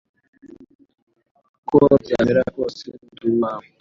[1.59, 3.65] Uko byamera kose nduwawe